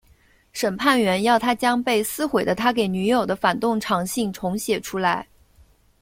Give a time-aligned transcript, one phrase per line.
[0.51, 5.27] 审判员要他将被撕毁的他给女友的反动长信重写出来。